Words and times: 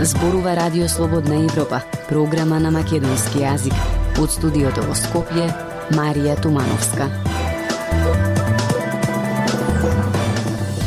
Зборува 0.00 0.56
Радио 0.56 0.88
Слободна 0.88 1.34
Европа, 1.44 1.80
програма 2.08 2.60
на 2.60 2.70
македонски 2.70 3.38
јазик. 3.42 3.74
Од 4.22 4.30
студиото 4.30 4.84
во 4.86 4.94
Скопје, 4.94 5.48
Марија 5.90 6.36
Тумановска. 6.38 7.08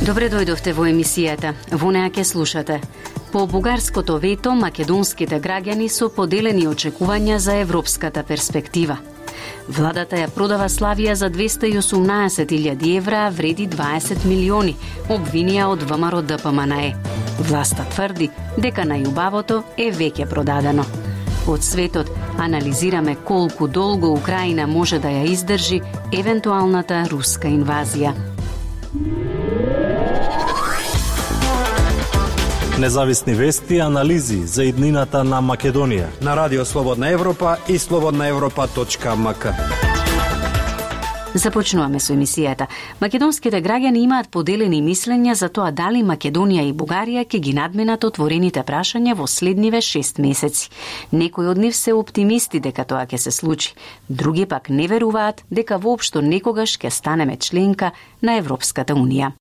Добре 0.07 0.31
дојдовте 0.31 0.71
во 0.71 0.87
емисијата. 0.87 1.51
Во 1.75 1.91
неа 1.91 2.07
ке 2.07 2.23
слушате. 2.23 2.79
По 3.35 3.43
бугарското 3.47 4.15
вето, 4.17 4.55
македонските 4.55 5.43
граѓани 5.43 5.91
со 5.91 6.07
поделени 6.07 6.67
очекувања 6.71 7.35
за 7.37 7.59
европската 7.59 8.23
перспектива. 8.23 9.16
Владата 9.67 10.15
ја 10.15 10.29
продава 10.31 10.69
Славија 10.69 11.13
за 11.13 11.29
218.000 11.29 12.97
евра, 12.97 13.29
вреди 13.29 13.67
20 13.67 14.25
милиони, 14.25 14.75
обвинија 15.09 15.67
од 15.67 15.83
ВМРО 15.83 16.21
ДПМНЕ. 16.21 16.95
Власта 17.49 17.85
тврди 17.95 18.29
дека 18.57 18.85
најубавото 18.87 19.61
е 19.77 19.91
веќе 19.91 20.29
продадено. 20.29 20.85
Од 21.47 21.63
светот 21.63 22.09
анализираме 22.39 23.15
колку 23.15 23.67
долго 23.67 24.13
Украина 24.13 24.67
може 24.67 24.99
да 24.99 25.07
ја 25.07 25.27
издржи 25.31 25.81
евентуалната 26.11 27.05
руска 27.11 27.47
инвазија. 27.47 28.13
Независни 32.79 33.33
вести 33.33 33.75
и 33.75 33.79
анализи 33.79 34.37
за 34.45 34.63
иднината 34.63 35.23
на 35.23 35.39
Македонија 35.41 36.21
на 36.21 36.35
Радио 36.37 36.65
Слободна 36.65 37.09
Европа 37.09 37.57
и 37.69 37.79
слободнаевропа.мк. 37.79 39.45
Започнуваме 41.33 41.99
со 41.99 42.13
емисијата. 42.13 42.67
Македонските 43.01 43.61
граѓани 43.65 44.03
имаат 44.05 44.29
поделени 44.29 44.83
мислења 44.85 45.33
за 45.33 45.49
тоа 45.49 45.71
дали 45.71 46.03
Македонија 46.03 46.67
и 46.69 46.73
Бугарија 46.73 47.25
ќе 47.25 47.39
ги 47.39 47.53
надменат 47.53 48.03
отворените 48.03 48.61
прашања 48.61 49.15
во 49.17 49.25
следниве 49.27 49.81
6 49.81 50.21
месеци. 50.21 50.69
Некои 51.11 51.47
од 51.47 51.57
нив 51.57 51.75
се 51.75 51.93
оптимисти 51.97 52.59
дека 52.59 52.85
тоа 52.85 53.07
ќе 53.09 53.17
се 53.17 53.31
случи. 53.31 53.73
Други 54.09 54.45
пак 54.45 54.69
не 54.69 54.87
веруваат 54.87 55.41
дека 55.49 55.81
воопшто 55.81 56.21
некогаш 56.21 56.77
ќе 56.77 56.93
станеме 56.93 57.37
членка 57.37 57.91
на 58.21 58.37
Европската 58.37 58.93
Унија. 58.93 59.33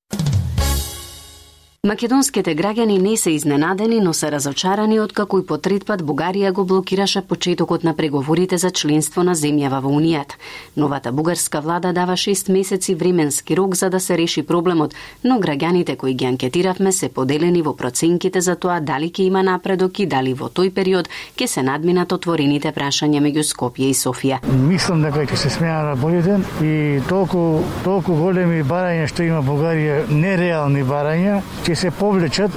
Македонските 1.87 2.51
граѓани 2.59 2.97
не 2.99 3.17
се 3.17 3.31
изненадени, 3.31 4.01
но 4.03 4.11
се 4.13 4.27
разочарани 4.35 4.97
од 4.99 5.13
како 5.15 5.39
и 5.39 5.45
по 5.47 5.55
трет 5.63 5.85
пат 5.87 6.01
Бугарија 6.03 6.51
го 6.51 6.65
блокираше 6.67 7.21
почетокот 7.23 7.85
на 7.87 7.93
преговорите 7.95 8.59
за 8.59 8.73
членство 8.75 9.23
на 9.23 9.37
земјава 9.39 9.79
во 9.85 9.93
Унијата. 9.95 10.35
Новата 10.77 11.13
бугарска 11.13 11.61
влада 11.61 11.93
дава 11.93 12.17
6 12.19 12.51
месеци 12.51 12.95
временски 12.95 13.57
рок 13.57 13.77
за 13.77 13.91
да 13.91 14.01
се 14.01 14.19
реши 14.19 14.43
проблемот, 14.43 14.95
но 15.25 15.39
граѓаните 15.39 15.97
кои 15.97 16.15
ги 16.15 16.25
анкетиравме 16.25 16.93
се 16.93 17.09
поделени 17.09 17.63
во 17.63 17.77
проценките 17.77 18.41
за 18.41 18.57
тоа 18.57 18.81
дали 18.81 19.07
ќе 19.07 19.23
има 19.31 19.43
напредок 19.43 20.01
и 20.01 20.07
дали 20.07 20.35
во 20.35 20.51
тој 20.51 20.73
период 20.75 21.09
ќе 21.39 21.47
се 21.47 21.63
надминат 21.63 22.13
отворените 22.13 22.75
прашања 22.75 23.23
меѓу 23.23 23.47
Скопје 23.47 23.93
и 23.93 23.95
Софија. 23.95 24.41
Мислам 24.43 25.07
дека 25.07 25.23
ќе 25.23 25.37
се 25.37 25.55
смеа 25.55 25.87
работите 25.93 26.41
и 26.67 26.99
толку 27.07 27.63
толку 27.85 28.19
големи 28.19 28.67
барања 28.67 29.07
што 29.07 29.23
има 29.23 29.39
Бугарија, 29.47 30.03
нереални 30.11 30.83
барања, 30.83 31.39
ќе 31.63 31.76
се 31.77 31.91
повлечат, 31.91 32.51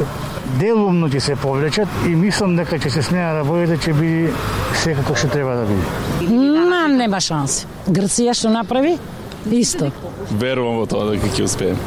делумно 0.59 1.09
ќе 1.09 1.20
се 1.20 1.36
повлечат 1.36 1.88
и 2.08 2.16
мислам 2.16 2.56
дека 2.59 2.80
ќе 2.80 2.89
се 2.89 3.03
смеа 3.03 3.34
да 3.39 3.45
бојде 3.48 3.78
ќе 3.78 3.95
биде 4.00 4.34
секако 4.80 5.16
што 5.16 5.31
треба 5.36 5.56
да 5.62 5.66
биде. 5.70 6.34
Ма, 6.70 6.88
нема 6.88 7.22
шанси. 7.22 7.67
Грција 7.88 8.34
што 8.34 8.53
направи, 8.53 8.97
исто. 9.52 9.92
Верувам 10.31 10.81
во 10.84 10.88
тоа 10.90 11.12
дека 11.12 11.31
ќе 11.36 11.50
успеем 11.50 11.78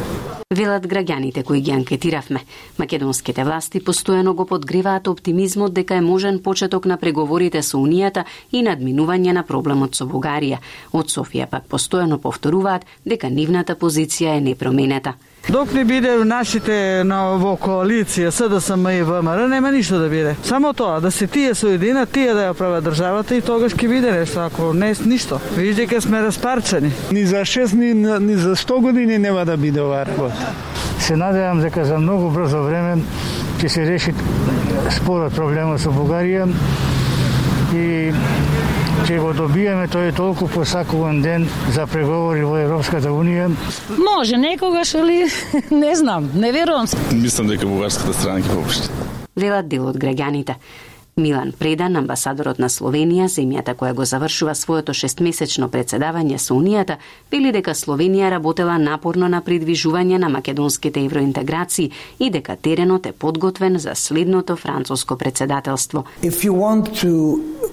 велат 0.53 0.87
граѓаните 0.87 1.43
кои 1.45 1.61
ги 1.61 1.73
анкетиравме. 1.73 2.43
Македонските 2.79 3.45
власти 3.45 3.81
постојано 3.81 4.35
го 4.35 4.47
подгреваат 4.47 5.09
оптимизмот 5.09 5.73
дека 5.73 5.97
е 5.97 6.05
можен 6.05 6.39
почеток 6.43 6.87
на 6.87 6.97
преговорите 6.97 7.63
со 7.63 7.79
Унијата 7.79 8.25
и 8.53 8.63
надминување 8.63 9.33
на 9.33 9.43
проблемот 9.49 9.97
со 9.97 10.07
Бугарија. 10.07 10.61
Од 10.93 11.13
Софија 11.13 11.49
пак 11.49 11.69
постојано 11.69 12.19
повторуваат 12.19 12.87
дека 13.05 13.31
нивната 13.31 13.77
позиција 13.77 14.37
е 14.37 14.41
непроменета. 14.41 15.15
Док 15.49 15.73
не 15.75 15.85
биде 15.85 16.13
нашите 16.25 17.03
на 17.05 17.35
во 17.35 17.57
коалиција 17.59 18.31
СДСМ 18.31 18.87
и 18.95 19.03
ВМРО 19.03 19.49
нема 19.51 19.73
ништо 19.75 19.99
да 19.99 20.09
биде. 20.09 20.37
Само 20.47 20.71
тоа 20.73 21.01
да 21.01 21.11
се 21.11 21.27
тие 21.27 21.55
соединат, 21.55 22.13
тие 22.15 22.31
да 22.35 22.47
ја 22.47 22.55
прават 22.55 22.85
државата 22.87 23.35
и 23.35 23.43
тогаш 23.43 23.75
ќе 23.75 23.89
биде 23.91 24.13
нешто, 24.13 24.47
ако 24.47 24.73
не 24.73 24.95
ништо. 25.05 25.41
Вижте 25.57 25.83
дека 25.83 26.01
сме 26.01 26.23
распарчени. 26.23 26.93
Ни 27.13 27.27
за 27.27 27.43
6 27.43 27.75
ни, 27.75 27.91
ни 28.27 28.37
за 28.37 28.57
100 28.57 28.81
години 28.81 29.19
нема 29.19 29.45
да 29.45 29.57
биде 29.57 29.83
оваа 29.83 30.07
работа. 30.07 30.55
Се 31.01 31.17
надевам 31.17 31.61
дека 31.61 31.85
за 31.85 31.99
многу 31.99 32.31
брзо 32.31 32.63
време 32.63 33.03
ќе 33.59 33.69
се 33.69 33.87
реши 33.87 34.15
спорот 34.95 35.35
проблемот 35.35 35.83
со 35.83 35.91
Бугарија 35.91 36.47
и 37.75 38.13
ќе 39.03 39.19
го 39.19 39.33
добиеме 39.35 39.89
тој 39.91 40.13
толку 40.15 40.47
посакуван 40.47 41.23
ден 41.25 41.47
за 41.75 41.89
преговори 41.91 42.45
во 42.47 42.59
Европската 42.61 43.11
Унија? 43.11 43.49
Може 43.99 44.39
некогаш, 44.39 44.95
али 44.95 45.25
не 45.83 45.95
знам, 45.99 46.31
не 46.35 46.53
верувам. 46.55 46.87
Мислам 47.11 47.51
дека 47.51 47.67
бугарската 47.67 48.15
страна 48.15 48.45
ќе 48.45 48.55
попушти. 48.55 48.91
Велат 49.37 49.69
дел 49.69 49.89
од 49.91 49.99
граѓаните. 49.99 50.55
Милан 51.17 51.53
Предан, 51.53 51.97
амбасадорот 52.01 52.57
на 52.57 52.71
Словенија, 52.73 53.27
земјата 53.29 53.75
која 53.77 53.93
го 53.93 54.05
завршува 54.09 54.55
своето 54.57 54.95
шестмесечно 54.97 55.67
председавање 55.69 56.39
со 56.41 56.55
Унијата, 56.57 56.97
вели 57.31 57.51
дека 57.53 57.75
Словенија 57.77 58.31
работела 58.33 58.79
напорно 58.81 59.29
на 59.29 59.43
придвижување 59.45 60.17
на 60.19 60.31
македонските 60.33 61.05
евроинтеграции 61.05 61.91
и 62.19 62.31
дека 62.31 62.57
теренот 62.57 63.07
е 63.07 63.13
подготвен 63.13 63.77
за 63.79 63.93
следното 63.95 64.57
француско 64.57 65.19
председателство. 65.19 66.05
If 66.23 66.49
you 66.49 66.53
want 66.53 66.89
to 67.05 67.13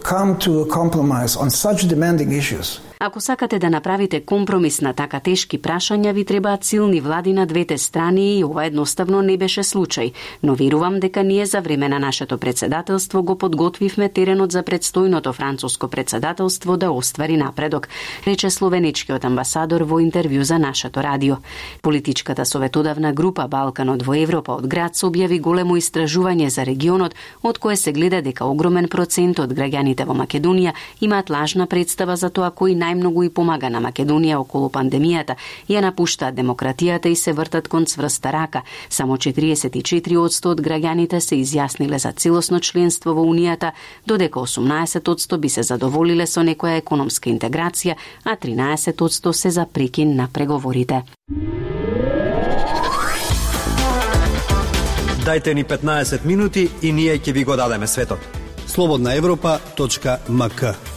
come 0.04 0.36
to 0.40 0.60
a 0.60 0.68
compromise 0.68 1.40
on 1.40 1.50
such 1.50 1.88
demanding 1.88 2.36
issues, 2.36 2.89
Ако 3.02 3.22
сакате 3.22 3.60
да 3.60 3.70
направите 3.70 4.26
компромис 4.26 4.82
на 4.82 4.92
така 4.94 5.20
тешки 5.24 5.56
прашања, 5.56 6.12
ви 6.14 6.26
требаат 6.26 6.64
силни 6.64 7.00
влади 7.02 7.34
на 7.34 7.46
двете 7.48 7.78
страни 7.78 8.40
и 8.40 8.44
ова 8.44 8.66
едноставно 8.66 9.22
не 9.22 9.38
беше 9.38 9.64
случај. 9.64 10.12
Но 10.44 10.56
верувам 10.56 11.00
дека 11.00 11.24
ние 11.24 11.46
за 11.46 11.62
време 11.62 11.90
на 11.90 12.00
нашето 12.00 12.38
председателство 12.38 13.24
го 13.24 13.38
подготвивме 13.38 14.10
теренот 14.10 14.52
за 14.52 14.64
предстојното 14.64 15.34
француско 15.34 15.88
председателство 15.88 16.78
да 16.78 16.92
оствари 16.92 17.38
напредок, 17.38 17.88
рече 18.28 18.50
словеничкиот 18.50 19.26
амбасадор 19.26 19.82
во 19.82 20.02
интервју 20.04 20.42
за 20.42 20.60
нашето 20.60 21.04
радио. 21.04 21.36
Политичката 21.82 22.46
советодавна 22.46 23.14
група 23.14 23.48
Балканот 23.48 24.04
во 24.04 24.14
Европа 24.14 24.52
од 24.60 24.68
град 24.68 24.96
се 24.96 25.06
објави 25.06 25.40
големо 25.40 25.78
истражување 25.78 26.48
за 26.48 26.66
регионот, 26.66 27.16
од 27.44 27.58
кое 27.60 27.78
се 27.78 27.94
гледа 27.94 28.22
дека 28.22 28.44
огромен 28.44 28.90
процент 28.90 29.40
од 29.40 29.56
граѓаните 29.56 30.04
во 30.04 30.14
Македонија 30.14 30.76
имаат 31.00 31.30
лажна 31.30 31.68
представа 31.68 32.18
за 32.18 32.30
тоа 32.30 32.52
кој 32.52 32.89
најмногу 32.90 33.26
и 33.26 33.30
помага 33.30 33.70
на 33.70 33.82
Македонија 33.82 34.40
околу 34.42 34.70
пандемијата, 34.74 35.36
ја 35.70 35.82
напуштаат 35.86 36.36
демократијата 36.36 37.10
и 37.10 37.16
се 37.16 37.34
вртат 37.34 37.68
кон 37.68 37.86
цврста 37.86 38.32
рака. 38.32 38.62
Само 38.90 39.18
44% 39.18 40.50
од 40.50 40.62
граѓаните 40.62 41.20
се 41.20 41.36
изјасниле 41.36 42.00
за 42.00 42.12
целосно 42.12 42.60
членство 42.60 43.14
во 43.14 43.24
Унијата, 43.24 43.72
додека 44.06 44.40
18% 44.40 45.38
би 45.38 45.50
се 45.50 45.64
задоволиле 45.64 46.28
со 46.28 46.42
некоја 46.42 46.78
економска 46.82 47.30
интеграција, 47.30 47.96
а 48.24 48.36
13% 48.36 49.32
се 49.34 49.50
за 49.50 49.66
прекин 49.66 50.16
на 50.16 50.28
преговорите. 50.34 51.04
Дайте 55.26 55.54
ни 55.54 55.64
15 55.64 56.26
минути 56.26 56.70
и 56.82 56.92
ние 56.92 57.20
ќе 57.20 57.34
ви 57.34 57.44
го 57.44 57.56
дадеме 57.56 57.88
светот. 57.88 58.20
Слободна 58.68 59.16
Европа.мк 59.16 60.89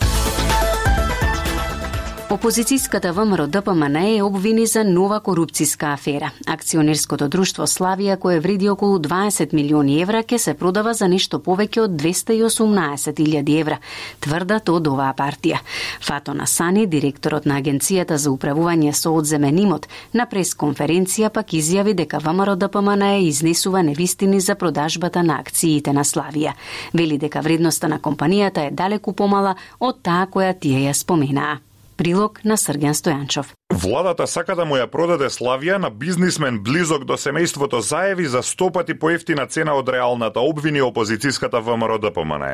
Опозицијската 2.32 3.10
ВМРО 3.12 3.46
ДПМН 3.46 3.96
е 4.16 4.22
обвини 4.24 4.62
за 4.66 4.84
нова 4.88 5.18
корупцијска 5.20 5.90
афера. 5.92 6.30
Акционерското 6.48 7.26
друштво 7.28 7.66
Славија, 7.68 8.16
кое 8.16 8.38
вреди 8.40 8.70
околу 8.72 8.98
20 8.98 9.52
милиони 9.52 10.00
евра, 10.00 10.22
ке 10.22 10.38
се 10.38 10.54
продава 10.54 10.94
за 10.94 11.10
нешто 11.12 11.42
повеќе 11.44 11.82
од 11.84 11.90
218.000 12.00 13.58
евра, 13.60 13.76
тврдат 14.24 14.72
од 14.72 14.88
оваа 14.88 15.12
партија. 15.12 15.58
Фато 16.00 16.32
Насани, 16.34 16.86
директорот 16.86 17.44
на 17.44 17.58
Агенцијата 17.60 18.16
за 18.16 18.30
управување 18.32 18.94
со 18.96 19.12
одземен 19.12 19.58
имот, 19.58 19.88
на 20.14 20.24
пресконференција 20.24 21.28
пак 21.28 21.52
изјави 21.52 21.92
дека 21.92 22.18
ВМРО 22.18 22.54
ДПМН 22.56 23.02
е 23.10 23.26
изнесува 23.26 23.82
невистини 23.82 24.40
за 24.40 24.54
продажбата 24.54 25.22
на 25.22 25.36
акциите 25.36 25.92
на 25.92 26.00
Славија. 26.00 26.56
Вели 26.94 27.18
дека 27.18 27.44
вредноста 27.44 27.92
на 27.92 28.00
компанијата 28.00 28.64
е 28.68 28.70
далеку 28.70 29.12
помала 29.12 29.52
од 29.80 30.00
таа 30.02 30.24
која 30.32 30.56
тие 30.56 30.80
ја 30.88 30.96
споменаа. 30.96 31.60
Прилог 31.96 32.40
на 32.44 32.56
Срген 32.56 32.94
Стојанчов. 32.94 33.52
Владата 33.72 34.26
сака 34.26 34.54
да 34.56 34.64
му 34.68 34.76
ја 34.76 34.86
продаде 34.86 35.30
Славија 35.32 35.78
на 35.80 35.90
бизнисмен 35.90 36.58
близок 36.62 37.04
до 37.08 37.16
семејството 37.16 37.80
Заеви 37.80 38.26
за 38.28 38.42
стопати 38.42 38.94
поевтина 38.94 39.46
цена 39.46 39.74
од 39.74 39.88
реалната 39.88 40.40
обвини 40.40 40.82
опозицијската 40.82 41.60
ВМРО 41.60 41.98
ДПМН. 41.98 42.44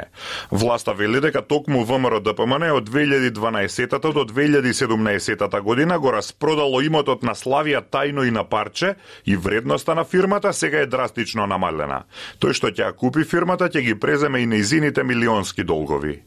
Власта 0.50 0.94
вели 0.94 1.20
дека 1.20 1.42
токму 1.42 1.84
ВМРО 1.84 2.20
ДПМН 2.20 2.70
од 2.76 2.90
2012 2.90 4.12
до 4.12 4.24
2017 4.24 5.60
година 5.60 5.98
го 5.98 6.12
распродало 6.12 6.80
имотот 6.80 7.22
на 7.22 7.34
Славија 7.34 7.82
тајно 7.82 8.28
и 8.28 8.30
на 8.30 8.44
парче 8.44 8.94
и 9.26 9.36
вредноста 9.36 9.94
на 9.94 10.04
фирмата 10.04 10.52
сега 10.52 10.80
е 10.80 10.86
драстично 10.86 11.46
намалена. 11.46 12.04
Тој 12.38 12.52
што 12.52 12.70
ќе 12.70 12.88
ја 12.88 12.94
купи 12.94 13.24
фирмата 13.24 13.68
ќе 13.68 13.82
ги 13.82 13.94
преземе 13.94 14.40
и 14.40 14.46
неизините 14.46 15.02
милионски 15.02 15.64
долгови. 15.64 16.22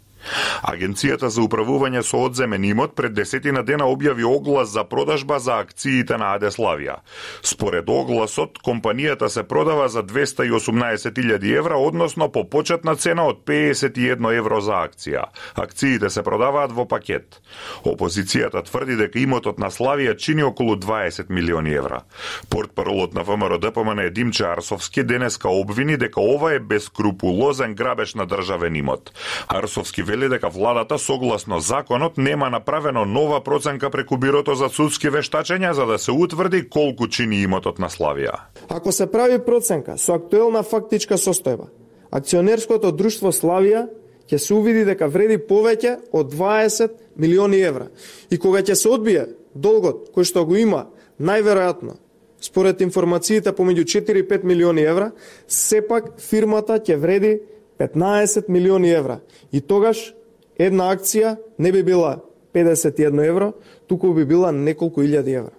Агенцијата 0.61 1.29
за 1.29 1.41
управување 1.41 2.03
со 2.05 2.25
одземен 2.25 2.63
имот 2.65 2.95
пред 2.95 3.13
десетина 3.13 3.63
дена 3.63 3.87
објави 3.89 4.25
оглас 4.27 4.69
за 4.69 4.83
продажба 4.83 5.39
за 5.39 5.59
акциите 5.63 6.17
на 6.17 6.35
Адеславија. 6.37 6.99
Според 7.41 7.89
огласот, 7.89 8.59
компанијата 8.65 9.27
се 9.27 9.43
продава 9.43 9.89
за 9.89 10.03
218.000 10.03 11.57
евра, 11.57 11.77
односно 11.77 12.29
по 12.31 12.43
почетна 12.49 12.95
цена 12.95 13.25
од 13.27 13.43
51 13.45 14.37
евро 14.37 14.61
за 14.61 14.83
акција. 14.85 15.25
Акциите 15.55 16.09
се 16.09 16.23
продаваат 16.23 16.71
во 16.71 16.85
пакет. 16.85 17.41
Опозицијата 17.83 18.63
тврди 18.65 18.95
дека 18.95 19.19
имотот 19.19 19.59
на 19.59 19.71
Славија 19.71 20.15
чини 20.17 20.43
околу 20.43 20.75
20 20.75 21.29
милиони 21.29 21.73
евра. 21.73 22.03
Портпаролот 22.49 23.13
на 23.13 23.23
ВМРО 23.23 23.57
ДПМН 23.57 24.09
Димче 24.13 24.45
Арсовски 24.45 25.03
денеска 25.03 25.49
обвини 25.49 25.97
дека 25.97 26.21
ова 26.21 26.53
е 26.53 26.59
бескрупулозен 26.59 27.75
грабеж 27.75 28.15
на 28.15 28.25
државен 28.27 28.75
имот. 28.75 29.11
Арсовски 29.47 30.03
вели 30.11 30.29
дека 30.29 30.49
владата 30.49 30.99
согласно 30.99 31.59
законот 31.59 32.17
нема 32.17 32.49
направено 32.49 33.05
нова 33.05 33.43
проценка 33.43 33.89
преку 33.89 34.17
бирото 34.17 34.55
за 34.55 34.67
судски 34.69 35.07
вештачења 35.07 35.71
за 35.71 35.85
да 35.85 35.97
се 35.99 36.11
утврди 36.11 36.65
колку 36.69 37.07
чини 37.07 37.41
имотот 37.45 37.79
на 37.79 37.87
Славија. 37.89 38.51
Ако 38.69 38.91
се 38.91 39.07
прави 39.07 39.39
проценка 39.39 39.95
со 39.97 40.19
актуелна 40.19 40.63
фактичка 40.63 41.15
состојба, 41.15 41.69
акционерското 42.11 42.91
друштво 42.91 43.31
Славија 43.31 43.87
ќе 44.27 44.37
се 44.37 44.53
увиди 44.53 44.83
дека 44.85 45.07
вреди 45.07 45.39
повеќе 45.39 45.97
од 46.11 46.33
20 46.33 46.91
милиони 47.15 47.61
евра. 47.63 47.87
И 48.29 48.37
кога 48.37 48.59
ќе 48.59 48.75
се 48.75 48.89
одбие 48.91 49.27
долгот 49.55 50.11
кој 50.11 50.27
што 50.27 50.43
го 50.45 50.59
има, 50.59 50.89
најверојатно 51.19 51.95
според 52.41 52.81
информациите 52.81 53.55
помеѓу 53.55 53.87
4 53.95 54.19
и 54.19 54.27
5 54.27 54.43
милиони 54.43 54.83
евра, 54.83 55.11
сепак 55.47 56.17
фирмата 56.19 56.81
ќе 56.83 56.99
вреди 56.99 57.39
15 57.81 58.49
милиони 58.49 58.91
евра. 58.91 59.19
И 59.51 59.61
тогаш 59.61 60.13
една 60.59 60.91
акција 60.93 61.37
не 61.59 61.71
би 61.71 61.83
била 61.83 62.19
51 62.53 63.27
евро, 63.27 63.53
туку 63.87 64.13
би 64.13 64.25
била 64.25 64.51
неколку 64.51 65.01
илјади 65.01 65.33
евра. 65.37 65.55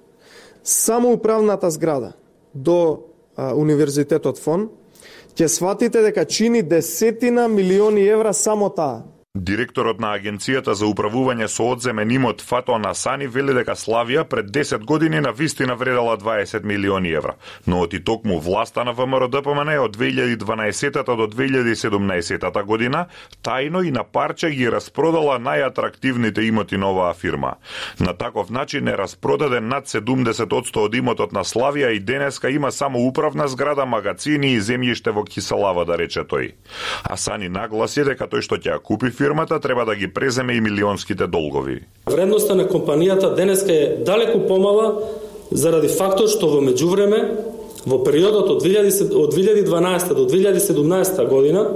Само 0.64 1.12
управната 1.12 1.70
зграда 1.70 2.12
до 2.54 3.08
а, 3.36 3.54
Универзитетот 3.54 4.38
Фон 4.38 4.68
ќе 5.34 5.48
сватите 5.48 6.02
дека 6.04 6.24
чини 6.24 6.62
десетина 6.62 7.48
милиони 7.48 8.04
евра 8.06 8.32
само 8.34 8.68
таа. 8.70 9.02
Директорот 9.34 9.96
на 9.96 10.10
Агенцијата 10.12 10.74
за 10.76 10.84
управување 10.84 11.46
со 11.48 11.64
одземен 11.72 12.10
имот 12.12 12.42
Фато 12.44 12.74
Насани 12.76 13.24
вели 13.32 13.54
дека 13.56 13.72
Славија 13.80 14.26
пред 14.28 14.50
10 14.52 14.82
години 14.84 15.22
на 15.24 15.30
вистина 15.32 15.72
вредела 15.74 16.18
20 16.18 16.66
милиони 16.68 17.14
евра, 17.16 17.32
но 17.66 17.80
оти 17.80 18.04
токму 18.04 18.38
власта 18.40 18.84
на 18.84 18.92
ВМРО 18.92 19.28
ДПМН 19.28 19.78
од 19.80 19.96
2012 19.96 21.16
до 21.16 21.26
2017 21.32 22.62
година 22.64 23.06
тајно 23.42 23.82
и 23.88 23.90
на 23.90 24.04
парче 24.04 24.50
ги 24.50 24.68
распродала 24.68 25.38
најатрактивните 25.40 26.44
имоти 26.44 26.76
на 26.76 26.92
оваа 26.92 27.14
фирма. 27.14 27.54
На 28.00 28.12
таков 28.12 28.50
начин 28.50 28.88
е 28.88 28.98
распродаде 28.98 29.60
над 29.60 29.88
70% 29.88 30.76
од 30.76 30.94
имотот 30.94 31.32
на 31.32 31.40
Славија 31.40 31.96
и 31.96 32.00
денеска 32.00 32.50
има 32.50 32.72
само 32.72 33.08
управна 33.08 33.48
зграда, 33.48 33.86
магазини 33.86 34.52
и 34.52 34.60
земјиште 34.60 35.10
во 35.10 35.24
Киселава, 35.24 35.84
да 35.84 35.96
рече 35.96 36.20
тој. 36.20 36.52
Асани 37.08 37.48
нагласи 37.48 38.04
дека 38.04 38.28
тој 38.28 38.44
што 38.44 38.60
ќе 38.60 38.76
ја 38.76 38.78
купи 38.78 39.21
фирмата 39.22 39.60
треба 39.60 39.84
да 39.84 39.94
ги 39.94 40.08
преземе 40.08 40.52
и 40.52 40.60
милионските 40.60 41.26
долгови. 41.26 41.80
Вредноста 42.06 42.54
на 42.54 42.66
компанијата 42.68 43.34
денеска 43.34 43.72
е 43.72 43.96
далеку 44.06 44.46
помала 44.48 44.98
заради 45.50 45.88
фактот 45.88 46.32
што 46.32 46.48
во 46.50 46.62
меѓувреме 46.64 47.20
во 47.86 48.00
периодот 48.02 48.50
од 48.50 48.64
2012 48.64 50.14
до 50.14 50.26
2017 50.26 51.28
година 51.28 51.68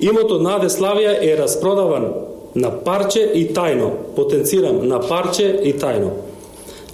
имотот 0.00 0.42
на 0.42 0.56
Аде 0.58 0.70
Славија 0.74 1.14
е 1.22 1.36
распродаван 1.38 2.08
на 2.54 2.70
парче 2.84 3.22
и 3.34 3.46
тајно, 3.54 3.92
потенцирам 4.16 4.82
на 4.88 4.98
парче 4.98 5.46
и 5.62 5.72
тајно, 5.78 6.10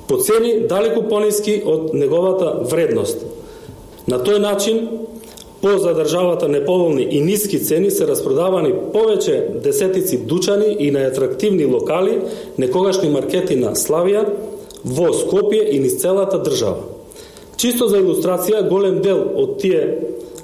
по 0.09 0.21
цени 0.21 0.69
далеку 0.69 1.03
пониски 1.09 1.63
од 1.65 1.95
неговата 1.95 2.59
вредност. 2.69 3.25
На 4.07 4.21
тој 4.21 4.39
начин 4.39 4.89
по 5.63 5.79
за 5.79 5.95
државата 5.95 6.49
неповолни 6.49 7.03
и 7.11 7.21
ниски 7.21 7.59
цени 7.59 7.91
се 7.91 8.07
распродавани 8.07 8.71
повеќе 8.95 9.61
десетици 9.63 10.21
дучани 10.27 10.77
и 10.79 10.93
најатрактивни 10.95 11.67
локали, 11.67 12.21
некогашни 12.59 13.11
маркети 13.11 13.57
на 13.57 13.75
Славија, 13.75 14.23
во 14.85 15.11
Скопје 15.11 15.65
и 15.75 15.81
низ 15.83 15.99
целата 15.99 16.39
држава. 16.39 16.87
Чисто 17.59 17.89
за 17.91 17.99
илустрација, 17.99 18.63
голем 18.69 19.03
дел 19.03 19.25
од 19.35 19.59
тие 19.59 19.83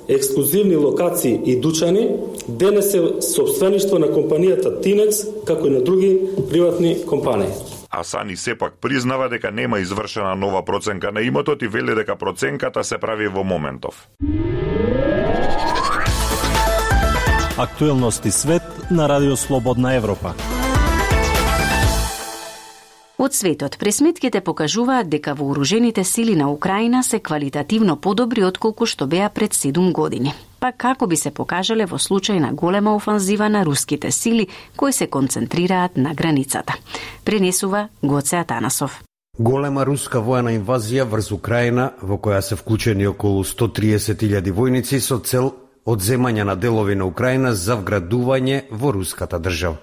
ексклузивни 0.09 0.77
локации 0.77 1.41
и 1.47 1.57
дучани 1.61 2.09
денес 2.49 2.95
е 2.95 3.23
собствеништво 3.23 3.99
на 3.99 4.11
компанијата 4.11 4.81
Тинекс, 4.83 5.23
како 5.47 5.67
и 5.67 5.71
на 5.71 5.81
други 5.81 6.19
приватни 6.51 6.97
компании. 7.07 7.55
Асани 7.91 8.37
сепак 8.37 8.75
признава 8.81 9.29
дека 9.29 9.51
нема 9.51 9.79
извршена 9.81 10.35
нова 10.35 10.65
проценка 10.65 11.13
на 11.13 11.23
имотот 11.23 11.63
и 11.63 11.69
вели 11.69 11.95
дека 11.95 12.17
проценката 12.17 12.85
се 12.85 12.99
прави 12.99 13.29
во 13.29 13.45
моментов. 13.45 14.09
Актуелности 17.57 18.31
свет 18.31 18.63
на 18.91 19.09
Радио 19.09 19.37
Слободна 19.37 19.95
Европа. 19.95 20.35
Од 23.19 23.35
светот, 23.35 23.79
пресметките 23.79 24.41
покажуваат 24.41 25.09
дека 25.09 25.35
вооружените 25.35 26.05
сили 26.05 26.35
на 26.35 26.51
Украина 26.51 27.05
се 27.05 27.21
квалитативно 27.21 27.97
подобри 27.97 28.43
отколку 28.45 28.87
што 28.87 29.07
беа 29.07 29.31
пред 29.31 29.55
7 29.55 29.93
години. 29.93 30.35
Па 30.59 30.73
како 30.73 31.07
би 31.07 31.17
се 31.17 31.31
покажале 31.31 31.87
во 31.87 31.95
случај 31.95 32.43
на 32.43 32.53
голема 32.53 32.97
офанзива 32.97 33.49
на 33.49 33.65
руските 33.65 34.11
сили 34.11 34.49
кои 34.77 34.93
се 34.93 35.07
концентрираат 35.07 35.97
на 35.97 36.15
границата. 36.15 36.75
Пренесува 37.25 37.89
Гоце 38.03 38.37
Атанасов. 38.37 39.03
Голема 39.39 39.87
руска 39.87 40.21
воена 40.21 40.51
инвазија 40.51 41.07
врз 41.07 41.31
Украина, 41.31 41.93
во 42.03 42.19
која 42.19 42.41
се 42.41 42.57
вклучени 42.57 43.07
околу 43.07 43.45
130.000 43.45 44.51
војници 44.51 44.99
со 44.99 45.19
цел 45.19 45.55
одземање 45.85 46.45
на 46.45 46.57
делови 46.57 46.95
на 46.95 47.05
Украина 47.05 47.55
за 47.55 47.77
вградување 47.77 48.63
во 48.71 48.93
руската 48.93 49.39
држава. 49.39 49.77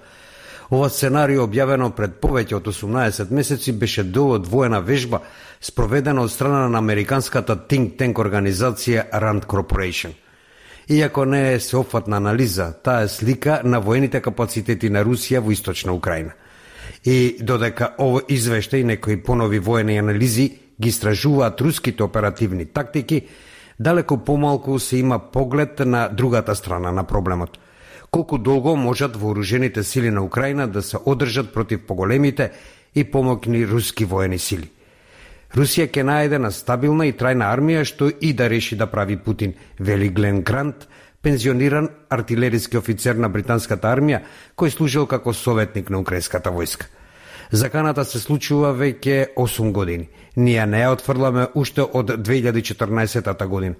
Ова 0.72 0.88
сценарио 0.88 1.44
објавено 1.44 1.90
пред 1.92 2.14
повеќе 2.20 2.56
од 2.56 2.66
18 2.66 3.30
месеци 3.30 3.72
беше 3.72 4.02
дел 4.02 4.30
од 4.32 4.46
воена 4.48 4.80
вежба 4.80 5.20
спроведена 5.60 6.22
од 6.22 6.32
страна 6.32 6.68
на 6.68 6.78
американската 6.78 7.56
think 7.68 7.98
tank 7.98 8.18
организација 8.18 9.04
Rand 9.12 9.46
Corporation. 9.46 10.14
Иако 10.88 11.24
не 11.24 11.54
е 11.54 11.60
сеопфатна 11.60 12.16
анализа, 12.16 12.72
таа 12.82 13.02
е 13.02 13.08
слика 13.08 13.60
на 13.64 13.80
воените 13.80 14.20
капацитети 14.20 14.90
на 14.90 15.04
Русија 15.04 15.40
во 15.40 15.52
источна 15.52 15.92
Украина. 15.92 16.32
И 17.04 17.36
додека 17.40 17.92
ово 17.98 18.20
извештај 18.20 18.82
некои 18.82 19.22
понови 19.22 19.58
воени 19.58 19.98
анализи 19.98 20.48
ги 20.80 20.88
истражуваат 20.88 21.60
руските 21.60 22.02
оперативни 22.02 22.66
тактики, 22.66 23.28
далеко 23.82 24.18
помалку 24.24 24.78
се 24.78 24.96
има 24.96 25.18
поглед 25.18 25.78
на 25.78 26.08
другата 26.08 26.54
страна 26.56 26.92
на 26.92 27.04
проблемот. 27.04 27.58
Колку 28.10 28.38
долго 28.38 28.76
можат 28.76 29.16
вооружените 29.16 29.84
сили 29.84 30.10
на 30.10 30.22
Украина 30.22 30.68
да 30.68 30.82
се 30.82 30.96
одржат 31.06 31.54
против 31.54 31.86
поголемите 31.86 32.50
и 32.94 33.04
помокни 33.04 33.66
руски 33.66 34.04
воени 34.04 34.38
сили. 34.38 34.70
Русија 35.52 35.88
ќе 35.92 36.04
најде 36.08 36.38
на 36.40 36.48
стабилна 36.48 37.04
и 37.08 37.12
трајна 37.12 37.50
армија 37.52 37.84
што 37.84 38.08
и 38.08 38.32
да 38.32 38.48
реши 38.48 38.76
да 38.76 38.86
прави 38.86 39.16
Путин, 39.16 39.52
вели 39.80 40.08
Глен 40.08 40.42
Грант, 40.42 40.88
пензиониран 41.22 41.88
артилериски 42.10 42.78
офицер 42.78 43.14
на 43.20 43.28
британската 43.28 43.88
армија 43.88 44.22
кој 44.56 44.70
служил 44.70 45.06
како 45.06 45.32
советник 45.32 45.90
на 45.90 46.00
украинската 46.00 46.50
војска. 46.50 46.88
Заканата 47.52 48.00
се 48.08 48.16
случува 48.16 48.70
веќе 48.72 49.34
8 49.36 49.72
години. 49.76 50.06
Ние 50.36 50.64
не 50.66 50.78
ја 50.80 50.94
отфрламе 50.94 51.50
уште 51.54 51.84
од 51.84 52.08
2014 52.24 53.46
година. 53.46 53.74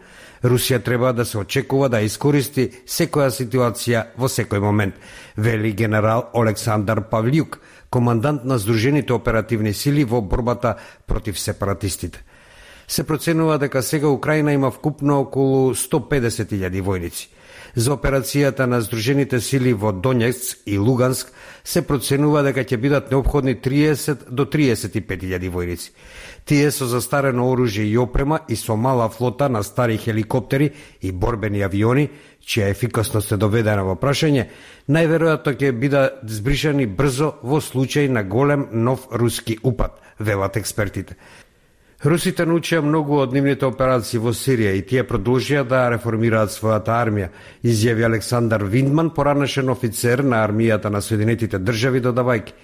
Русија 0.44 0.82
треба 0.84 1.12
да 1.12 1.24
се 1.24 1.38
очекува 1.38 1.88
да 1.88 2.02
искористи 2.04 2.66
секоја 2.84 3.30
ситуација 3.32 4.04
во 4.18 4.28
секој 4.28 4.60
момент, 4.60 4.94
вели 5.36 5.72
генерал 5.72 6.28
Александар 6.34 7.00
Павлјук, 7.00 7.56
командант 7.90 8.44
на 8.44 8.58
Сдружените 8.58 9.12
оперативни 9.12 9.72
сили 9.72 10.04
во 10.04 10.20
борбата 10.20 10.74
против 11.06 11.40
сепаратистите. 11.40 12.24
Се 12.88 13.04
проценува 13.04 13.58
дека 13.58 13.82
сега 13.82 14.08
Украина 14.08 14.52
има 14.52 14.70
вкупно 14.70 15.20
околу 15.20 15.72
150.000 15.74 16.82
војници. 16.82 17.28
За 17.74 17.94
операцијата 17.96 18.66
на 18.68 18.82
Сдружените 18.84 19.40
сили 19.40 19.72
во 19.72 19.92
Донецк 19.92 20.58
и 20.66 20.76
Луганск 20.78 21.32
се 21.64 21.80
проценува 21.82 22.42
дека 22.44 22.66
ќе 22.68 22.76
бидат 22.76 23.10
необходни 23.10 23.54
30 23.56 24.28
до 24.28 24.44
35.000 24.44 25.48
војници. 25.48 25.88
Тие 26.44 26.70
со 26.70 26.84
застарено 26.86 27.46
оружје 27.48 27.86
и 27.88 27.96
опрема 27.96 28.42
и 28.48 28.56
со 28.56 28.76
мала 28.76 29.08
флота 29.08 29.48
на 29.48 29.62
стари 29.62 29.96
хеликоптери 29.96 30.72
и 31.00 31.12
борбени 31.12 31.62
авиони, 31.62 32.10
чија 32.44 32.68
ефикасност 32.74 33.32
е 33.32 33.40
доведена 33.40 33.86
во 33.88 33.96
прашање, 33.96 34.50
најверојатно 34.88 35.56
ќе 35.56 35.72
бидат 35.72 36.20
збришани 36.28 36.86
брзо 36.86 37.38
во 37.42 37.62
случај 37.64 38.08
на 38.08 38.22
голем 38.22 38.66
нов 38.72 39.08
руски 39.12 39.56
упад, 39.62 39.96
велат 40.18 40.56
експертите. 40.60 41.16
Русите 42.02 42.42
научија 42.42 42.80
многу 42.82 43.20
од 43.22 43.30
нивните 43.30 43.62
операции 43.68 44.18
во 44.18 44.32
Сирија 44.34 44.72
и 44.74 44.80
тие 44.82 45.04
продолжија 45.06 45.60
да 45.62 45.84
реформираат 45.92 46.50
својата 46.50 46.96
армија, 46.98 47.28
изјави 47.62 48.02
Александар 48.08 48.64
Виндман, 48.66 49.12
поранешен 49.14 49.70
офицер 49.70 50.24
на 50.26 50.40
армијата 50.42 50.90
на 50.90 51.00
Соединетите 51.00 51.60
држави, 51.62 52.00
додавајќи. 52.02 52.56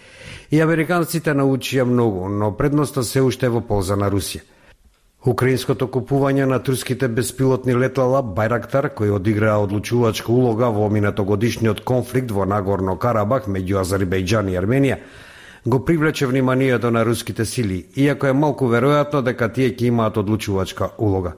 И 0.51 0.61
американците 0.61 1.37
научија 1.39 1.85
многу, 1.87 2.27
но 2.29 2.51
предноста 2.57 3.05
се 3.05 3.23
уште 3.23 3.47
е 3.47 3.55
во 3.55 3.63
полза 3.63 3.95
на 3.97 4.11
Русија. 4.11 4.43
Украинското 5.27 5.87
купување 5.87 6.51
на 6.51 6.59
турските 6.59 7.07
беспилотни 7.09 7.79
летала 7.79 8.23
Байрактар, 8.23 8.91
кои 8.91 9.11
одиграа 9.11 9.63
одлучувачка 9.63 10.33
улога 10.33 10.73
во 10.75 10.91
минатогодишниот 10.91 11.85
конфликт 11.85 12.35
во 12.35 12.45
Нагорно 12.45 12.99
Карабах 12.99 13.47
меѓу 13.47 13.85
Азербејџан 13.87 14.51
и 14.51 14.59
Арменија, 14.59 14.99
го 15.67 15.85
привлече 15.85 16.27
вниманието 16.27 16.91
на 16.91 17.05
руските 17.05 17.45
сили, 17.45 17.87
иако 17.97 18.27
е 18.27 18.33
малку 18.33 18.69
веројатно 18.69 19.23
дека 19.23 19.49
тие 19.53 19.71
ќе 19.75 19.89
имаат 19.91 20.17
одлучувачка 20.17 20.91
улога. 20.99 21.33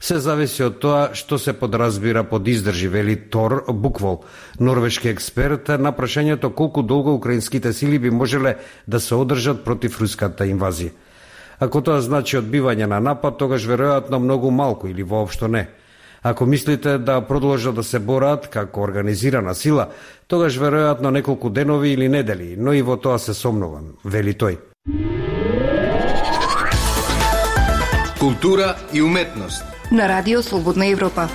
Се 0.00 0.18
зависи 0.20 0.62
од 0.66 0.80
тоа 0.80 1.14
што 1.14 1.38
се 1.38 1.52
подразбира 1.52 2.24
под 2.24 2.48
издржи, 2.48 2.88
вели 2.88 3.16
Тор 3.16 3.64
Буквол, 3.68 4.24
норвешки 4.60 5.08
експерт 5.08 5.68
на 5.78 5.92
прашањето 5.92 6.52
колку 6.54 6.82
долго 6.82 7.14
украинските 7.14 7.72
сили 7.72 7.98
би 7.98 8.10
можеле 8.10 8.56
да 8.86 9.00
се 9.00 9.14
одржат 9.14 9.64
против 9.64 10.00
руската 10.00 10.44
инвазија. 10.44 10.92
Ако 11.58 11.80
тоа 11.80 12.00
значи 12.00 12.36
одбивање 12.36 12.86
на 12.86 13.00
напад, 13.00 13.38
тогаш 13.38 13.64
веројатно 13.64 14.18
многу 14.18 14.50
малку 14.50 14.88
или 14.88 15.02
воопшто 15.02 15.48
не– 15.48 15.68
Ако 16.26 16.46
мислите 16.46 16.98
да 16.98 17.20
продолжат 17.20 17.74
да 17.74 17.82
се 17.84 17.98
бораат 17.98 18.48
како 18.48 18.80
организирана 18.80 19.54
сила, 19.54 19.88
тогаш 20.26 20.56
веројатно 20.56 21.10
неколку 21.12 21.50
денови 21.50 21.90
или 21.92 22.08
недели, 22.08 22.56
но 22.58 22.72
и 22.72 22.80
во 22.82 22.96
тоа 22.96 23.18
се 23.18 23.34
сомнувам, 23.34 23.92
вели 24.04 24.32
тој. 24.32 24.56
Култура 28.18 28.74
и 28.92 29.02
уметност 29.02 29.64
на 29.92 30.08
Радио 30.08 30.42
Слободна 30.42 30.86
Европа. 30.86 31.28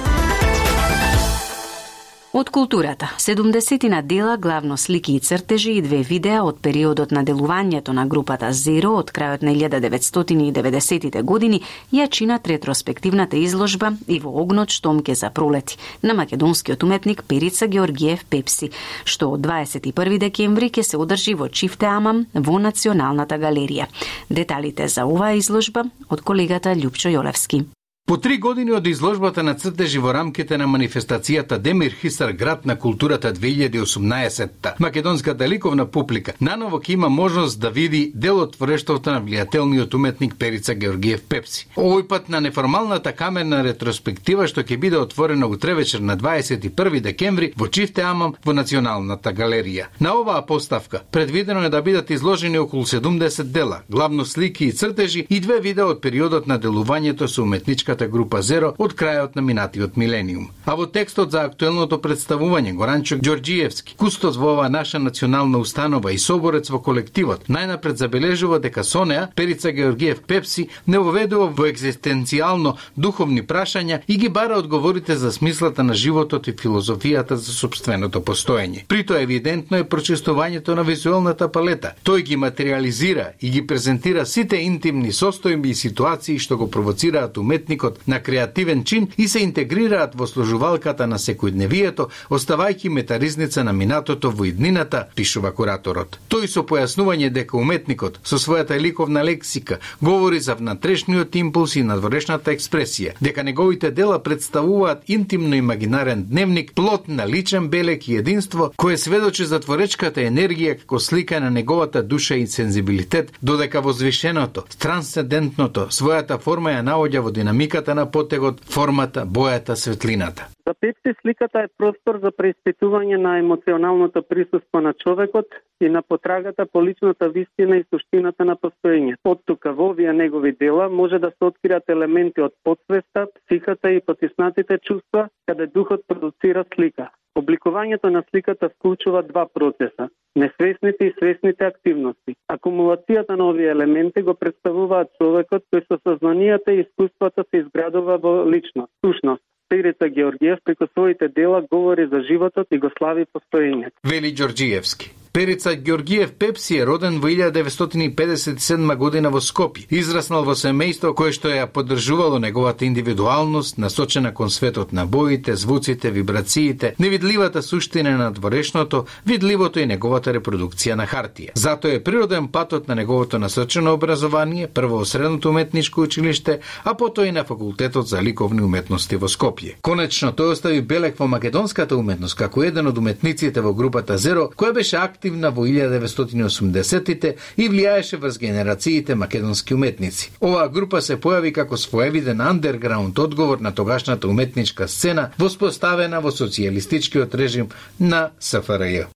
Од 2.33 2.49
културата, 2.49 3.09
70 3.17 3.89
на 3.89 4.01
дела, 4.01 4.37
главно 4.37 4.77
слики 4.77 5.13
и 5.13 5.19
цртежи 5.19 5.71
и 5.71 5.81
две 5.81 6.03
видеа 6.03 6.43
од 6.45 6.59
периодот 6.61 7.09
на 7.11 7.23
делувањето 7.25 7.89
на 7.89 8.03
групата 8.05 8.51
Зеро 8.53 8.91
од 8.99 9.09
крајот 9.09 9.41
на 9.41 9.55
1990 9.55 11.23
години 11.23 11.63
ја 11.91 12.05
чинат 12.09 12.47
ретроспективната 12.47 13.37
изложба 13.37 13.95
и 14.07 14.19
во 14.19 14.29
огнот 14.43 14.69
штомке 14.69 15.15
за 15.15 15.31
пролети 15.31 15.77
на 16.03 16.13
македонскиот 16.13 16.83
уметник 16.83 17.23
Перица 17.27 17.67
Георгиев 17.67 18.25
Пепси, 18.29 18.69
што 19.05 19.31
од 19.33 19.41
21 19.41 20.19
декември 20.19 20.69
ќе 20.69 20.83
се 20.83 21.01
одржи 21.01 21.33
во 21.33 21.49
Чифте 21.49 21.89
Амам 21.89 22.27
во 22.33 22.59
Националната 22.59 23.41
галерија. 23.41 23.89
Деталите 24.29 24.87
за 24.87 25.09
оваа 25.09 25.33
изложба 25.33 25.89
од 26.09 26.21
колегата 26.21 26.77
Лјупчо 26.77 27.09
Јолевски. 27.09 27.65
По 28.09 28.17
три 28.17 28.37
години 28.37 28.71
од 28.71 28.87
изложбата 28.87 29.43
на 29.43 29.53
цртежи 29.53 29.99
во 30.01 30.09
рамките 30.15 30.57
на 30.57 30.65
манифестацијата 30.65 31.59
Демир 31.61 31.93
Хисар 31.93 32.31
град 32.33 32.63
на 32.65 32.75
културата 32.75 33.29
2018-та, 33.33 34.73
македонската 34.79 35.47
ликовна 35.47 35.85
публика 35.85 36.33
наново 36.41 36.79
ќе 36.79 36.93
има 36.93 37.09
можност 37.09 37.59
да 37.59 37.69
види 37.69 38.11
дел 38.15 38.39
од 38.41 38.55
творештвото 38.55 39.11
на 39.11 39.21
влијателниот 39.21 39.93
уметник 39.95 40.33
Перица 40.39 40.73
Георгиев 40.73 41.21
Пепси. 41.29 41.67
Овој 41.77 42.07
пат 42.07 42.29
на 42.29 42.41
неформалната 42.41 43.13
камерна 43.13 43.61
ретроспектива 43.63 44.47
што 44.49 44.65
ќе 44.65 44.79
биде 44.79 44.97
отворена 44.97 45.45
утре 45.45 45.75
вечер 45.77 45.99
на 45.99 46.17
21 46.17 46.99
декември 47.01 47.51
во 47.55 47.67
Чифте 47.67 48.01
Амам 48.01 48.33
во 48.45 48.57
Националната 48.57 49.29
галерија. 49.29 49.85
На 49.99 50.15
оваа 50.17 50.41
поставка 50.41 51.03
предвидено 51.11 51.61
е 51.63 51.69
да 51.69 51.81
бидат 51.81 52.09
изложени 52.09 52.57
околу 52.57 52.85
70 52.85 53.43
дела, 53.43 53.81
главно 53.89 54.25
слики 54.25 54.65
и 54.65 54.71
цртежи 54.73 55.27
и 55.29 55.39
две 55.39 55.61
видеа 55.61 55.85
од 55.85 56.01
периодот 56.01 56.47
на 56.47 56.57
делувањето 56.57 57.27
со 57.27 57.43
уметничката 57.45 57.98
уметничката 57.99 58.07
група 58.07 58.41
Зеро 58.41 58.73
од 58.77 58.93
крајот 58.93 59.35
на 59.35 59.41
минатиот 59.41 59.97
милениум. 59.97 60.49
А 60.65 60.75
во 60.75 60.85
текстот 60.85 61.31
за 61.31 61.43
актуелното 61.43 61.99
представување 61.99 62.73
Горанчо 62.73 63.17
Ѓорѓиевски, 63.17 63.95
кустос 63.97 64.37
во 64.37 64.53
оваа 64.53 64.69
наша 64.69 64.99
национална 64.99 65.59
установа 65.59 66.11
и 66.11 66.17
соборец 66.17 66.69
во 66.69 66.79
колективот, 66.79 67.47
најнапред 67.49 67.97
забележува 67.97 68.59
дека 68.59 68.83
со 68.83 69.05
неа 69.05 69.29
Перица 69.35 69.71
Георгиев 69.71 70.21
Пепси 70.21 70.69
не 70.87 70.99
воведува 70.99 71.47
во 71.47 71.67
екзистенцијално 71.67 72.77
духовни 72.95 73.43
прашања 73.43 74.01
и 74.07 74.17
ги 74.17 74.29
бара 74.29 74.57
одговорите 74.57 75.15
за 75.15 75.31
смислата 75.31 75.83
на 75.83 75.93
животот 75.93 76.47
и 76.47 76.53
филозофијата 76.53 77.33
за 77.33 77.51
собственото 77.51 78.21
постоење. 78.21 78.85
При 78.87 79.03
тоа 79.03 79.21
евидентно 79.21 79.77
е 79.77 79.83
прочистувањето 79.83 80.75
на 80.75 80.83
визуелната 80.83 81.49
палета. 81.51 81.93
Тој 82.03 82.23
ги 82.23 82.35
материализира 82.35 83.31
и 83.41 83.49
ги 83.49 83.65
презентира 83.67 84.25
сите 84.25 84.61
интимни 84.61 85.11
состојби 85.11 85.73
и 85.73 85.75
ситуации 85.75 86.39
што 86.39 86.57
го 86.57 86.69
провоцираат 86.69 87.37
уметникот 87.37 87.88
образот 87.89 88.07
на 88.07 88.19
креативен 88.19 88.83
чин 88.83 89.07
и 89.17 89.27
се 89.27 89.39
интегрираат 89.39 90.15
во 90.15 90.27
служувалката 90.27 91.07
на 91.07 91.17
секојдневието, 91.17 92.09
оставајќи 92.29 92.89
метаризница 92.89 93.63
на 93.63 93.73
минатото 93.73 94.31
во 94.31 94.45
иднината, 94.45 95.07
пишува 95.15 95.51
кураторот. 95.51 96.19
Тој 96.29 96.47
со 96.47 96.63
појаснување 96.63 97.29
дека 97.29 97.57
уметникот 97.57 98.19
со 98.23 98.37
својата 98.37 98.79
ликовна 98.79 99.23
лексика 99.23 99.79
говори 100.01 100.39
за 100.39 100.55
внатрешниот 100.55 101.35
импулс 101.35 101.75
и 101.75 101.83
надворешната 101.83 102.51
експресија, 102.51 103.15
дека 103.21 103.43
неговите 103.43 103.91
дела 103.91 104.19
представуваат 104.19 105.03
интимно 105.07 105.55
имагинарен 105.55 106.25
дневник, 106.29 106.73
плот 106.73 107.07
на 107.07 107.27
личен 107.27 107.69
белек 107.69 108.07
и 108.07 108.15
единство, 108.15 108.71
кое 108.77 108.97
сведочи 108.97 109.45
за 109.45 109.59
творечката 109.59 110.21
енергија 110.21 110.77
како 110.79 110.99
слика 110.99 111.39
на 111.39 111.49
неговата 111.49 112.03
душа 112.03 112.35
и 112.35 112.47
сензибилитет, 112.47 113.33
додека 113.41 113.81
возвишеното, 113.81 114.63
трансцендентното, 114.79 115.87
својата 115.91 116.39
форма 116.39 116.71
ја 116.71 116.83
наоѓа 116.83 117.19
во 117.23 117.31
динамика 117.31 117.78
сликата 117.79 117.95
на 117.95 118.11
потегот, 118.11 118.59
формата, 118.75 119.25
бојата, 119.25 119.75
светлината. 119.75 120.47
За 120.67 120.73
Пепси 120.73 121.13
сликата 121.21 121.59
е 121.59 121.67
простор 121.77 122.19
за 122.19 122.31
преиспитување 122.31 123.17
на 123.17 123.37
емоционалното 123.39 124.21
присуство 124.21 124.81
на 124.81 124.93
човекот 124.93 125.45
и 125.81 125.89
на 125.89 126.01
потрагата 126.01 126.65
по 126.65 126.83
личната 126.83 127.29
вистина 127.29 127.77
и 127.77 127.85
суштината 127.93 128.45
на 128.45 128.55
постоење. 128.55 129.15
Од 129.23 129.39
тука 129.45 129.71
во 129.71 129.91
овие 129.93 130.13
негови 130.13 130.51
дела 130.51 130.89
може 130.89 131.19
да 131.19 131.31
се 131.31 131.45
откриат 131.45 131.89
елементи 131.89 132.41
од 132.41 132.53
подсвеста, 132.63 133.27
психата 133.45 133.91
и 133.91 134.01
потиснатите 134.05 134.77
чувства, 134.77 135.29
каде 135.47 135.67
духот 135.67 136.01
продуцира 136.07 136.65
слика. 136.75 137.09
Обликувањето 137.35 138.09
на 138.09 138.23
сликата 138.29 138.69
вклучува 138.69 139.21
два 139.23 139.47
процеса– 139.53 140.09
несвесните 140.35 141.05
и 141.05 141.13
свесните 141.17 141.65
активности. 141.65 142.35
Акумулацијата 142.51 143.37
на 143.37 143.49
овие 143.49 143.69
елементи 143.71 144.21
го 144.21 144.33
представуваат 144.33 145.13
човекот 145.17 145.63
кој 145.73 145.85
со 145.87 145.99
сознанијата 146.05 146.73
и 146.73 146.81
искуствата 146.85 147.45
се 147.49 147.63
изградува 147.63 148.17
во 148.17 148.33
личност, 148.49 148.91
сушност. 149.05 149.43
Перица 149.69 150.09
Георгиев 150.09 150.59
преку 150.65 150.87
своите 150.87 151.27
дела 151.27 151.61
говори 151.71 152.07
за 152.07 152.21
животот 152.21 152.67
и 152.71 152.77
го 152.77 152.89
слави 152.97 153.25
постоењето. 153.25 153.93
Вели 154.03 154.33
Ѓорѓиевски. 154.33 155.18
Перица 155.31 155.75
Георгиев 155.75 156.31
Пепси 156.31 156.77
е 156.77 156.85
роден 156.85 157.19
во 157.19 157.27
1957 157.27 158.95
година 158.95 159.29
во 159.29 159.37
Скопје. 159.37 159.85
Израснал 159.93 160.41
во 160.43 160.55
семејство 160.57 161.13
кое 161.13 161.29
што 161.31 161.51
ја 161.53 161.67
поддржувало 161.69 162.39
неговата 162.41 162.85
индивидуалност, 162.85 163.77
насочена 163.77 164.33
кон 164.33 164.49
светот 164.49 164.91
на 164.91 165.05
боите, 165.05 165.55
звуците, 165.55 166.09
вибрациите, 166.09 166.95
невидливата 166.99 167.61
суштина 167.61 168.17
на 168.17 168.31
дворешното, 168.31 169.05
видливото 169.25 169.79
и 169.79 169.85
неговата 169.85 170.33
репродукција 170.33 170.97
на 170.97 171.05
хартија. 171.05 171.53
Затоа 171.53 171.93
е 171.93 172.03
природен 172.03 172.47
патот 172.47 172.87
на 172.87 172.95
неговото 172.95 173.37
насочено 173.39 173.93
образование, 173.93 174.67
прво 174.67 174.97
во 174.97 175.05
средното 175.05 175.49
уметничко 175.49 176.01
училиште, 176.01 176.59
а 176.83 176.95
потоа 176.97 177.27
и 177.27 177.31
на 177.31 177.43
факултетот 177.43 178.07
за 178.07 178.17
ликовни 178.21 178.61
уметности 178.61 179.15
во 179.15 179.29
Скопје. 179.29 179.77
Конечно, 179.81 180.33
тој 180.33 180.57
остави 180.57 180.81
белек 180.81 181.19
во 181.19 181.27
македонската 181.27 181.95
уметност 181.95 182.35
како 182.35 182.63
еден 182.63 182.87
од 182.87 182.97
уметниците 182.97 183.61
во 183.61 183.73
групата 183.77 184.17
Зеро, 184.17 184.49
која 184.57 184.73
беше 184.73 184.97
активна 184.97 185.18
активна 185.19 185.49
во 185.51 185.65
1980-тите 185.67 187.35
и 187.59 187.67
влијаеше 187.67 188.17
врз 188.23 188.37
генерациите 188.39 189.15
македонски 189.19 189.73
уметници. 189.75 190.31
Оваа 190.39 190.69
група 190.71 191.01
се 191.01 191.17
појави 191.19 191.51
како 191.51 191.75
своевиден 191.77 192.39
андерграунд 192.41 193.19
одговор 193.19 193.59
на 193.59 193.73
тогашната 193.75 194.27
уметничка 194.31 194.87
сцена 194.87 195.31
воспоставена 195.37 196.21
во 196.21 196.31
социјалистичкиот 196.31 197.35
режим 197.35 197.67
на 197.99 198.29
СФРЈ. 198.39 199.11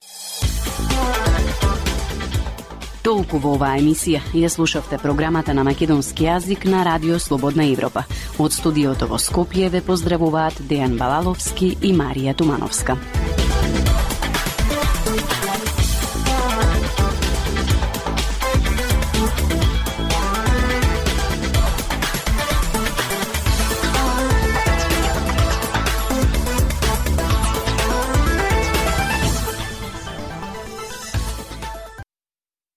Толку 3.04 3.40
во 3.40 3.56
оваа 3.56 3.80
емисија 3.80 4.20
ја 4.36 4.50
слушавте 4.52 5.00
програмата 5.00 5.54
на 5.54 5.64
македонски 5.64 6.28
јазик 6.28 6.68
на 6.68 6.84
Радио 6.84 7.20
Слободна 7.20 7.64
Европа. 7.72 8.04
Од 8.40 8.52
студиото 8.52 9.08
во 9.08 9.16
Скопје 9.16 9.72
ве 9.72 9.80
поздравуваат 9.80 10.60
Дејан 10.68 11.00
Балаловски 11.00 11.78
и 11.82 11.96
Марија 11.96 12.36
Тумановска. 12.36 13.00